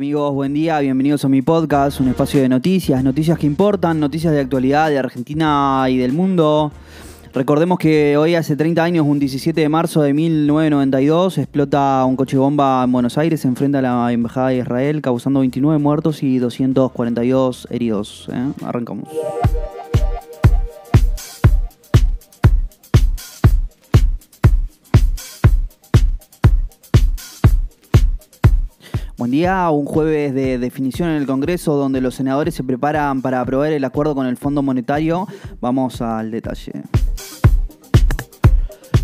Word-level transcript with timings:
amigos? 0.00 0.32
Buen 0.32 0.54
día, 0.54 0.80
bienvenidos 0.80 1.26
a 1.26 1.28
mi 1.28 1.42
podcast, 1.42 2.00
un 2.00 2.08
espacio 2.08 2.40
de 2.40 2.48
noticias, 2.48 3.04
noticias 3.04 3.38
que 3.38 3.44
importan, 3.44 4.00
noticias 4.00 4.32
de 4.32 4.40
actualidad 4.40 4.88
de 4.88 4.98
Argentina 4.98 5.84
y 5.90 5.98
del 5.98 6.14
mundo. 6.14 6.72
Recordemos 7.34 7.78
que 7.78 8.16
hoy 8.16 8.34
hace 8.34 8.56
30 8.56 8.82
años, 8.82 9.04
un 9.06 9.18
17 9.18 9.60
de 9.60 9.68
marzo 9.68 10.00
de 10.00 10.14
1992, 10.14 11.36
explota 11.36 12.02
un 12.06 12.16
coche 12.16 12.38
bomba 12.38 12.82
en 12.82 12.92
Buenos 12.92 13.18
Aires, 13.18 13.42
se 13.42 13.48
enfrenta 13.48 13.80
a 13.80 13.82
la 13.82 14.10
Embajada 14.10 14.48
de 14.48 14.56
Israel, 14.56 15.02
causando 15.02 15.40
29 15.40 15.78
muertos 15.78 16.22
y 16.22 16.38
242 16.38 17.68
heridos. 17.70 18.30
¿eh? 18.32 18.52
Arrancamos. 18.64 19.06
Buen 29.20 29.32
día, 29.32 29.68
un 29.68 29.84
jueves 29.84 30.32
de 30.32 30.56
definición 30.56 31.10
en 31.10 31.16
el 31.16 31.26
Congreso 31.26 31.76
donde 31.76 32.00
los 32.00 32.14
senadores 32.14 32.54
se 32.54 32.64
preparan 32.64 33.20
para 33.20 33.42
aprobar 33.42 33.70
el 33.70 33.84
acuerdo 33.84 34.14
con 34.14 34.26
el 34.26 34.38
Fondo 34.38 34.62
Monetario. 34.62 35.28
Vamos 35.60 36.00
al 36.00 36.30
detalle. 36.30 36.72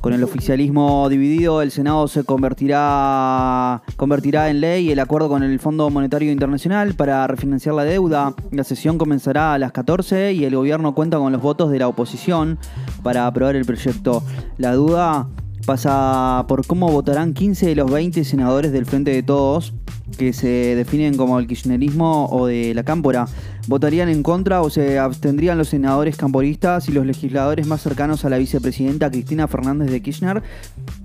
Con 0.00 0.12
el 0.12 0.22
oficialismo 0.22 1.08
dividido, 1.08 1.62
el 1.62 1.72
Senado 1.72 2.06
se 2.06 2.22
convertirá, 2.22 3.82
convertirá 3.96 4.50
en 4.50 4.60
ley 4.60 4.92
el 4.92 5.00
acuerdo 5.00 5.28
con 5.28 5.42
el 5.42 5.58
Fondo 5.58 5.90
Monetario 5.90 6.30
Internacional 6.30 6.94
para 6.94 7.26
refinanciar 7.26 7.74
la 7.74 7.82
deuda. 7.82 8.34
La 8.52 8.62
sesión 8.62 8.98
comenzará 8.98 9.54
a 9.54 9.58
las 9.58 9.72
14 9.72 10.32
y 10.32 10.44
el 10.44 10.54
gobierno 10.54 10.94
cuenta 10.94 11.18
con 11.18 11.32
los 11.32 11.42
votos 11.42 11.72
de 11.72 11.80
la 11.80 11.88
oposición 11.88 12.60
para 13.02 13.26
aprobar 13.26 13.56
el 13.56 13.64
proyecto. 13.64 14.22
La 14.58 14.74
duda 14.74 15.26
pasa 15.64 16.44
por 16.48 16.66
cómo 16.66 16.90
votarán 16.90 17.32
15 17.34 17.66
de 17.66 17.74
los 17.74 17.90
20 17.90 18.24
senadores 18.24 18.72
del 18.72 18.86
Frente 18.86 19.12
de 19.12 19.22
Todos 19.22 19.72
que 20.16 20.32
se 20.32 20.76
definen 20.76 21.16
como 21.16 21.38
el 21.38 21.46
kirchnerismo 21.46 22.26
o 22.26 22.46
de 22.46 22.72
la 22.74 22.84
cámpora, 22.84 23.26
votarían 23.66 24.08
en 24.08 24.22
contra 24.22 24.62
o 24.62 24.70
se 24.70 24.98
abstendrían 24.98 25.58
los 25.58 25.68
senadores 25.68 26.16
camporistas 26.16 26.88
y 26.88 26.92
los 26.92 27.04
legisladores 27.06 27.66
más 27.66 27.82
cercanos 27.82 28.24
a 28.24 28.28
la 28.28 28.38
vicepresidenta 28.38 29.10
Cristina 29.10 29.48
Fernández 29.48 29.90
de 29.90 30.02
Kirchner, 30.02 30.42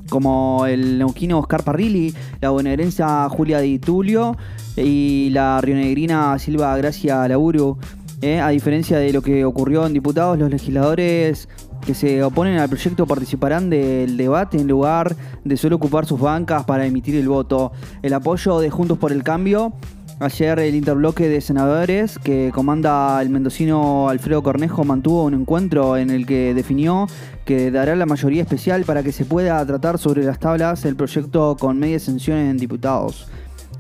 como 0.10 0.66
el 0.66 1.00
neuquino 1.00 1.40
Oscar 1.40 1.64
Parrilli, 1.64 2.14
la 2.42 2.50
bonaerense 2.52 3.04
Julia 3.30 3.60
Di 3.60 3.80
Tulio 3.80 4.38
y 4.76 5.30
la 5.32 5.60
rionegrina 5.62 6.38
Silva 6.40 6.76
Gracia 6.78 7.28
Laburu. 7.28 7.78
Eh, 8.22 8.42
a 8.42 8.50
diferencia 8.50 8.98
de 8.98 9.14
lo 9.14 9.22
que 9.22 9.46
ocurrió 9.46 9.86
en 9.86 9.94
diputados, 9.94 10.38
los 10.38 10.50
legisladores 10.50 11.48
que 11.86 11.94
se 11.94 12.24
oponen 12.24 12.60
al 12.60 12.70
proyecto 12.70 13.06
participarán 13.06 13.70
del 13.70 14.18
debate 14.18 14.58
en 14.58 14.68
lugar 14.68 15.16
de 15.44 15.58
solo 15.58 15.78
ocupar 15.78 16.06
sus 16.06 16.20
bancas 16.20 16.64
para 16.66 16.86
emitir 16.86 17.16
el 17.16 17.28
voto. 17.28 17.72
El 18.02 18.14
apoyo 18.14 18.60
de 18.60 18.70
Juntos 18.70 18.98
por 18.98 19.12
el 19.12 19.24
Cambio. 19.24 19.74
Ayer 20.22 20.60
el 20.60 20.76
interbloque 20.76 21.30
de 21.30 21.40
senadores 21.40 22.20
que 22.20 22.52
comanda 22.54 23.22
el 23.22 23.30
mendocino 23.30 24.10
Alfredo 24.10 24.44
Cornejo 24.44 24.84
mantuvo 24.84 25.24
un 25.24 25.34
encuentro 25.34 25.96
en 25.96 26.10
el 26.10 26.26
que 26.26 26.54
definió 26.54 27.08
que 27.46 27.72
dará 27.72 27.96
la 27.96 28.06
mayoría 28.06 28.42
especial 28.42 28.84
para 28.84 29.02
que 29.02 29.14
se 29.14 29.24
pueda 29.24 29.66
tratar 29.66 29.98
sobre 29.98 30.26
las 30.26 30.38
tablas 30.38 30.84
el 30.84 30.98
proyecto 30.98 31.56
con 31.58 31.80
media 31.80 31.96
exención 31.96 32.38
en 32.38 32.58
diputados. 32.58 33.30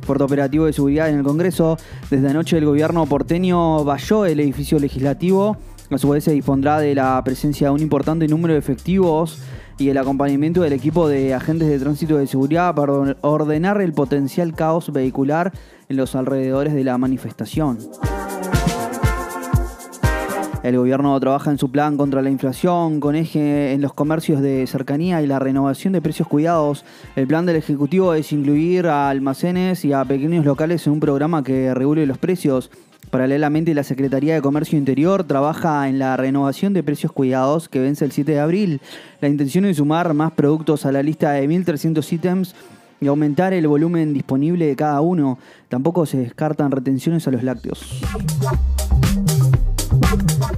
Fuerte 0.01 0.23
operativo 0.23 0.65
de 0.65 0.71
seguridad 0.71 1.09
en 1.09 1.17
el 1.17 1.23
Congreso. 1.23 1.77
Desde 2.09 2.29
anoche 2.29 2.57
el 2.57 2.65
gobierno 2.65 3.05
porteño 3.05 3.83
valló 3.83 4.25
el 4.25 4.39
edificio 4.39 4.79
legislativo 4.79 5.57
a 5.91 5.97
su 5.97 6.09
vez 6.09 6.23
se 6.23 6.31
dispondrá 6.31 6.79
de 6.79 6.93
la 6.93 7.21
presencia 7.23 7.67
de 7.67 7.73
un 7.73 7.81
importante 7.81 8.27
número 8.27 8.53
de 8.53 8.59
efectivos 8.59 9.41
y 9.77 9.89
el 9.89 9.97
acompañamiento 9.97 10.61
del 10.61 10.73
equipo 10.73 11.07
de 11.07 11.33
agentes 11.33 11.67
de 11.67 11.79
tránsito 11.79 12.17
de 12.17 12.27
seguridad 12.27 12.75
para 12.75 12.93
ordenar 13.21 13.81
el 13.81 13.93
potencial 13.93 14.53
caos 14.53 14.91
vehicular 14.91 15.51
en 15.87 15.97
los 15.97 16.15
alrededores 16.15 16.73
de 16.73 16.83
la 16.83 16.97
manifestación. 16.97 17.79
El 20.61 20.77
gobierno 20.77 21.17
trabaja 21.21 21.51
en 21.51 21.57
su 21.57 21.71
plan 21.71 21.95
contra 21.95 22.21
la 22.21 22.29
inflación, 22.29 22.99
con 22.99 23.15
eje 23.15 23.71
en 23.71 23.81
los 23.81 23.93
comercios 23.93 24.41
de 24.41 24.67
cercanía 24.67 25.21
y 25.21 25.27
la 25.27 25.39
renovación 25.39 25.93
de 25.93 26.01
precios 26.01 26.27
cuidados. 26.27 26.83
El 27.15 27.27
plan 27.27 27.45
del 27.45 27.55
Ejecutivo 27.55 28.13
es 28.13 28.33
incluir 28.33 28.87
a 28.87 29.09
almacenes 29.09 29.85
y 29.85 29.93
a 29.93 30.03
pequeños 30.03 30.45
locales 30.45 30.85
en 30.85 30.93
un 30.93 30.99
programa 30.99 31.43
que 31.43 31.73
regule 31.73 32.05
los 32.05 32.17
precios. 32.17 32.69
Paralelamente, 33.09 33.73
la 33.73 33.83
Secretaría 33.83 34.35
de 34.35 34.41
Comercio 34.41 34.77
Interior 34.77 35.23
trabaja 35.23 35.89
en 35.89 35.97
la 35.97 36.15
renovación 36.15 36.73
de 36.73 36.83
precios 36.83 37.11
cuidados 37.11 37.67
que 37.67 37.79
vence 37.79 38.05
el 38.05 38.11
7 38.11 38.33
de 38.33 38.39
abril. 38.39 38.81
La 39.19 39.27
intención 39.27 39.65
es 39.65 39.77
sumar 39.77 40.13
más 40.13 40.31
productos 40.33 40.85
a 40.85 40.91
la 40.91 41.01
lista 41.01 41.31
de 41.31 41.47
1.300 41.47 42.13
ítems 42.13 42.55
y 43.01 43.07
aumentar 43.07 43.53
el 43.53 43.67
volumen 43.67 44.13
disponible 44.13 44.67
de 44.67 44.75
cada 44.75 45.01
uno. 45.01 45.39
Tampoco 45.69 46.05
se 46.05 46.17
descartan 46.17 46.69
retenciones 46.69 47.27
a 47.27 47.31
los 47.31 47.43
lácteos. 47.43 48.01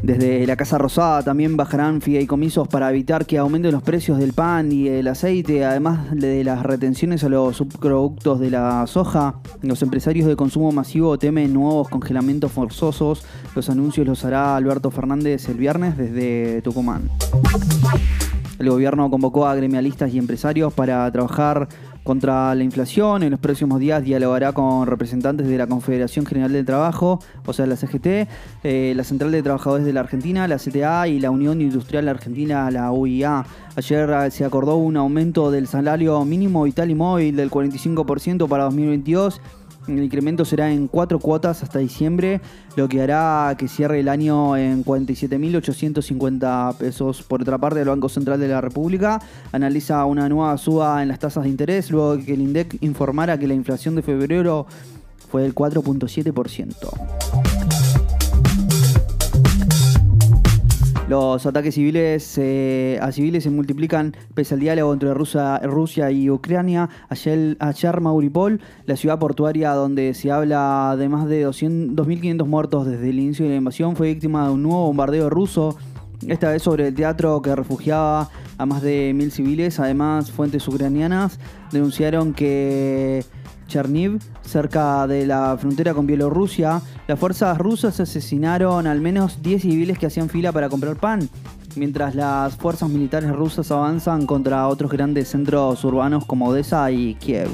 Desde 0.04 0.48
la 0.48 0.56
Casa 0.56 0.80
Rosada 0.80 1.22
también 1.22 1.56
bajarán 1.56 2.02
fideicomisos 2.02 2.68
para 2.68 2.90
evitar 2.90 3.28
que 3.28 3.38
aumenten 3.38 3.72
los 3.72 3.84
precios 3.84 4.18
del 4.18 4.34
pan 4.34 4.72
y 4.72 4.88
el 4.88 5.08
aceite, 5.08 5.64
además 5.64 6.08
de 6.12 6.44
las 6.44 6.64
retenciones 6.64 7.24
a 7.24 7.30
los 7.30 7.58
subproductos 7.58 8.40
de 8.40 8.50
la 8.50 8.86
soja. 8.88 9.36
Los 9.62 9.84
empresarios 9.84 10.28
de 10.28 10.36
consumo 10.36 10.72
masivo 10.72 11.20
temen 11.20 11.54
nuevos 11.54 11.88
congelamientos 11.88 12.52
forzosos. 12.52 13.24
Los 13.56 13.70
anuncios 13.70 14.08
los 14.08 14.26
hará 14.26 14.56
Alberto 14.56 14.90
Fernández 14.90 15.48
el 15.50 15.58
viernes 15.58 15.96
desde 15.98 16.64
Tucumán. 16.64 17.10
El 18.58 18.70
gobierno 18.70 19.10
convocó 19.10 19.48
a 19.48 19.56
gremialistas 19.56 20.14
y 20.14 20.20
empresarios 20.20 20.72
para 20.74 21.12
trabajar 21.12 21.68
contra 22.04 22.54
la 22.56 22.64
inflación. 22.64 23.24
En 23.24 23.32
los 23.32 23.40
próximos 23.40 23.80
días 23.80 24.04
dialogará 24.04 24.54
con 24.54 24.88
representantes 24.88 25.48
de 25.48 25.58
la 25.58 25.68
Confederación 25.68 26.26
General 26.26 26.52
del 26.52 26.66
Trabajo, 26.66 27.20
o 27.46 27.54
sea, 27.54 27.66
la 27.66 27.76
CGT, 27.76 28.28
eh, 28.64 28.94
la 28.96 29.04
Central 29.04 29.32
de 29.32 29.44
Trabajadores 29.44 29.86
de 29.86 29.94
la 29.94 30.02
Argentina, 30.02 30.48
la 30.48 30.58
CTA 30.58 31.08
y 31.08 31.20
la 31.20 31.32
Unión 31.32 31.62
Industrial 31.62 32.08
Argentina, 32.08 32.70
la 32.72 32.92
UIA. 32.92 33.46
Ayer 33.76 34.10
eh, 34.10 34.32
se 34.32 34.46
acordó 34.46 34.76
un 34.76 34.98
aumento 34.98 35.52
del 35.52 35.68
salario 35.68 36.24
mínimo 36.26 36.64
vital 36.64 36.92
y 36.92 36.96
móvil 36.96 37.36
del 37.36 37.50
45% 37.50 38.48
para 38.48 38.66
2022 38.66 39.42
el 39.88 40.03
incremento 40.03 40.46
será 40.46 40.72
en 40.72 40.88
cuatro 40.88 41.19
cuotas 41.19 41.64
hasta 41.64 41.80
diciembre, 41.80 42.42
lo 42.75 42.88
que 42.88 43.02
hará 43.02 43.56
que 43.58 43.68
cierre 43.68 44.00
el 44.00 44.09
año 44.09 44.56
en 44.56 44.86
47.850 44.86 46.78
pesos. 46.78 47.24
Por 47.24 47.42
otra 47.42 47.58
parte, 47.58 47.81
el 47.81 47.90
Banco 47.90 48.09
Central 48.09 48.40
de 48.40 48.47
la 48.47 48.62
República 48.62 49.22
analiza 49.52 50.06
una 50.06 50.30
nueva 50.30 50.58
suba 50.58 51.02
en 51.02 51.09
las 51.09 51.20
tasas 51.20 51.44
de 51.44 51.50
interés 51.50 51.91
luego 51.91 52.18
de 52.18 52.25
que 52.25 52.34
el 52.34 52.41
INDEC 52.41 52.78
informara 52.81 53.38
que 53.38 53.47
la 53.47 53.53
inflación 53.53 53.96
de 53.96 54.02
febrero 54.02 54.68
fue 55.30 55.41
del 55.44 55.56
4.7%. 55.56 57.51
Los 61.12 61.46
ataques 61.46 61.76
civiles 61.76 62.38
eh, 62.38 62.98
a 63.02 63.12
civiles 63.12 63.44
se 63.44 63.50
multiplican 63.50 64.16
pese 64.34 64.54
al 64.54 64.62
diálogo 64.62 64.94
entre 64.94 65.14
Rusia, 65.14 66.10
y 66.10 66.30
Ucrania. 66.30 66.88
Ayer, 67.10 67.58
ayer 67.60 68.00
Mauripol, 68.00 68.62
la 68.86 68.96
ciudad 68.96 69.20
portuaria 69.20 69.74
donde 69.74 70.14
se 70.14 70.32
habla 70.32 70.96
de 70.98 71.10
más 71.10 71.28
de 71.28 71.46
2.500 71.46 72.46
muertos 72.46 72.86
desde 72.86 73.10
el 73.10 73.20
inicio 73.20 73.44
de 73.44 73.52
la 73.52 73.58
invasión, 73.58 73.98
fue 73.98 74.08
víctima 74.08 74.46
de 74.46 74.54
un 74.54 74.64
nuevo 74.64 74.86
bombardeo 74.86 75.30
ruso. 75.30 75.76
Esta 76.26 76.52
vez 76.52 76.64
sobre 76.64 76.88
el 76.88 76.96
teatro 76.96 77.42
que 77.42 77.58
refugiaba 77.58 78.30
a 78.62 78.66
más 78.68 78.84
de 78.84 79.12
mil 79.16 79.32
civiles. 79.32 79.80
Además, 79.80 80.30
fuentes 80.30 80.68
ucranianas 80.68 81.40
denunciaron 81.72 82.34
que 82.34 83.26
Cherniv, 83.68 84.20
cerca 84.42 85.08
de 85.08 85.26
la 85.26 85.58
frontera 85.60 85.96
con 85.96 86.06
Bielorrusia, 86.06 86.80
las 87.08 87.20
fuerzas 87.20 87.58
rusas 87.58 88.00
asesinaron 88.00 88.86
al 88.86 89.02
menos 89.02 89.42
10 89.42 89.64
civiles 89.64 89.98
que 89.98 90.06
hacían 90.06 90.30
fila 90.30 90.52
para 90.52 90.70
comprar 90.70 90.97
pan, 90.97 91.28
mientras 91.76 92.14
las 92.14 92.56
fuerzas 92.56 92.90
militares 92.90 93.32
rusas 93.32 93.72
avanzan 93.72 94.28
contra 94.28 94.68
otros 94.68 94.91
grandes 94.91 95.30
centros 95.30 95.84
urbanos 95.84 96.26
como 96.26 96.50
Odessa 96.50 96.91
y 96.91 97.16
Kiev. 97.16 97.50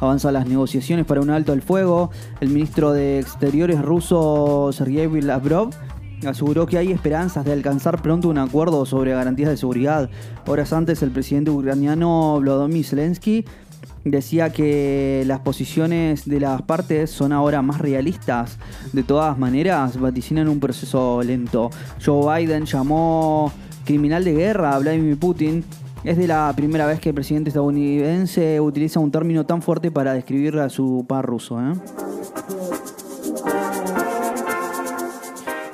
Avanzan 0.00 0.34
las 0.34 0.46
negociaciones 0.46 1.06
para 1.06 1.20
un 1.20 1.30
alto 1.30 1.52
al 1.52 1.62
fuego. 1.62 2.10
El 2.40 2.50
ministro 2.50 2.92
de 2.92 3.18
Exteriores 3.18 3.80
ruso 3.82 4.70
Sergei 4.72 5.08
Lavrov 5.22 5.70
aseguró 6.26 6.66
que 6.66 6.78
hay 6.78 6.92
esperanzas 6.92 7.44
de 7.44 7.52
alcanzar 7.52 8.02
pronto 8.02 8.28
un 8.28 8.38
acuerdo 8.38 8.86
sobre 8.86 9.12
garantías 9.12 9.50
de 9.50 9.56
seguridad. 9.56 10.10
Horas 10.46 10.72
antes, 10.72 11.02
el 11.02 11.10
presidente 11.10 11.50
ucraniano 11.50 12.34
Volodymyr 12.34 12.84
Zelensky 12.84 13.44
decía 14.04 14.50
que 14.50 15.24
las 15.26 15.40
posiciones 15.40 16.28
de 16.28 16.40
las 16.40 16.62
partes 16.62 17.10
son 17.10 17.32
ahora 17.32 17.62
más 17.62 17.80
realistas. 17.80 18.58
De 18.92 19.02
todas 19.02 19.38
maneras, 19.38 19.98
vaticinan 19.98 20.48
un 20.48 20.60
proceso 20.60 21.22
lento. 21.22 21.70
Joe 22.04 22.40
Biden 22.40 22.64
llamó 22.64 23.52
criminal 23.84 24.24
de 24.24 24.32
guerra 24.32 24.74
a 24.74 24.78
Vladimir 24.78 25.18
Putin. 25.18 25.64
Es 26.04 26.16
de 26.16 26.26
la 26.26 26.52
primera 26.56 26.86
vez 26.86 26.98
que 26.98 27.10
el 27.10 27.14
presidente 27.14 27.50
estadounidense 27.50 28.60
utiliza 28.60 28.98
un 28.98 29.12
término 29.12 29.46
tan 29.46 29.62
fuerte 29.62 29.90
para 29.92 30.14
describir 30.14 30.58
a 30.58 30.68
su 30.68 31.04
par 31.06 31.24
ruso. 31.24 31.60
¿eh? 31.60 31.74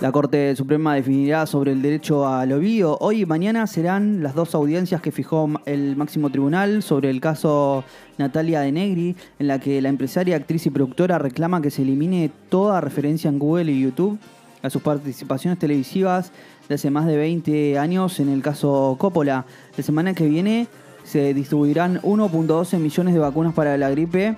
La 0.00 0.12
Corte 0.12 0.55
Suprema 0.55 0.95
definirá 0.95 1.45
sobre 1.45 1.73
el 1.73 1.83
derecho 1.83 2.29
al 2.29 2.53
ovío. 2.53 2.97
Hoy 3.00 3.23
y 3.23 3.27
mañana 3.27 3.67
serán 3.67 4.23
las 4.23 4.33
dos 4.33 4.55
audiencias 4.55 5.00
que 5.00 5.11
fijó 5.11 5.50
el 5.67 5.97
máximo 5.97 6.31
tribunal 6.31 6.85
sobre 6.85 7.11
el 7.11 7.21
caso 7.21 7.83
Natalia 8.17 8.61
de 8.61 8.71
Negri, 8.71 9.17
en 9.41 9.49
la 9.49 9.59
que 9.59 9.83
la 9.83 9.89
empresaria, 9.89 10.37
actriz 10.37 10.67
y 10.67 10.71
productora 10.71 11.19
reclama 11.19 11.61
que 11.61 11.73
se 11.73 11.83
elimine 11.83 12.31
toda 12.49 12.81
referencia 12.81 13.29
en 13.29 13.41
Google 13.41 13.73
y 13.73 13.81
YouTube 13.81 14.21
a 14.62 14.71
sus 14.71 14.83
participaciones 14.83 15.59
televisivas 15.59 16.31
de 16.69 16.77
hace 16.77 16.91
más 16.91 17.06
de 17.06 17.17
20 17.17 17.77
años 17.81 18.21
en 18.21 18.29
el 18.29 18.41
caso 18.41 18.95
Coppola. 19.00 19.47
La 19.77 19.83
semana 19.83 20.15
que 20.15 20.29
viene 20.29 20.69
se 21.03 21.35
distribuirán 21.35 22.00
1.12 22.03 22.79
millones 22.79 23.15
de 23.15 23.21
vacunas 23.21 23.53
para 23.53 23.77
la 23.77 23.91
gripe 23.91 24.37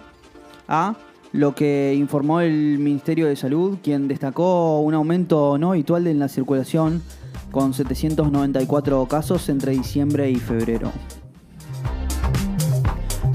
A 0.69 0.97
lo 1.32 1.55
que 1.55 1.94
informó 1.97 2.41
el 2.41 2.79
Ministerio 2.79 3.27
de 3.27 3.37
Salud, 3.37 3.79
quien 3.82 4.09
destacó 4.09 4.81
un 4.81 4.94
aumento 4.94 5.59
no 5.59 5.71
habitual 5.71 6.06
en 6.06 6.19
la 6.19 6.29
circulación 6.29 7.03
con 7.50 7.75
794 7.75 9.06
casos 9.06 9.49
entre 9.49 9.73
diciembre 9.73 10.31
y 10.31 10.37
febrero. 10.37 10.93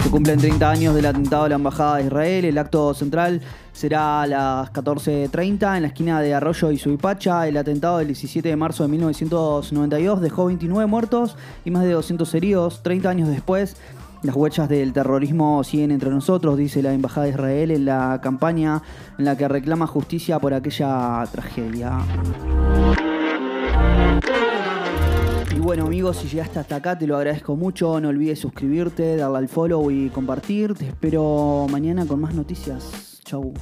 Se 0.04 0.12
cumplen 0.12 0.40
30 0.40 0.70
años 0.70 0.96
del 0.96 1.06
atentado 1.08 1.46
a 1.46 1.50
la 1.50 1.56
Embajada 1.56 1.98
de 1.98 2.04
Israel. 2.04 2.46
El 2.46 2.58
acto 2.58 2.94
central 2.94 3.42
será 3.74 4.22
a 4.22 4.28
las 4.28 4.72
14.30 4.72 5.76
en 5.76 5.82
la 5.82 5.88
esquina 5.88 6.22
de 6.22 6.34
Arroyo 6.34 6.72
y 6.72 6.78
Suipacha. 6.78 7.48
El 7.48 7.58
atentado 7.58 7.98
del 7.98 8.08
17 8.08 8.48
de 8.48 8.56
marzo 8.56 8.84
de 8.84 8.90
1992 8.90 10.22
dejó 10.22 10.46
29 10.46 10.86
muertos 10.86 11.36
y 11.66 11.72
más 11.72 11.84
de 11.84 11.92
200 11.92 12.34
heridos. 12.36 12.84
30 12.84 13.10
años 13.10 13.30
después, 13.30 13.78
las 14.24 14.36
huellas 14.36 14.68
del 14.70 14.94
terrorismo 14.94 15.64
siguen 15.64 15.92
entre 15.92 16.10
nosotros, 16.10 16.58
dice 16.58 16.82
la 16.82 16.94
Embajada 16.94 17.26
de 17.26 17.32
Israel 17.32 17.72
en 17.72 17.86
la 17.86 18.20
campaña 18.22 18.82
en 19.18 19.26
la 19.26 19.38
que 19.38 19.48
reclama 19.48 19.88
justicia 19.88 20.40
por 20.40 20.54
aquella 20.54 21.24
tragedia. 21.32 22.00
Y 25.56 25.60
bueno 25.60 25.86
amigos, 25.86 26.18
si 26.18 26.28
llegaste 26.28 26.60
hasta 26.60 26.76
acá 26.78 26.98
te 26.98 27.08
lo 27.08 27.18
agradezco 27.18 27.56
mucho. 27.56 28.00
No 28.00 28.10
olvides 28.10 28.40
suscribirte, 28.40 29.16
darle 29.16 29.38
al 29.38 29.48
follow 29.48 29.90
y 29.92 30.10
compartir. 30.10 30.74
Te 30.74 30.88
espero 30.88 31.68
mañana 31.70 32.06
con 32.06 32.20
más 32.20 32.34
noticias. 32.34 33.22
Chau. 33.24 33.54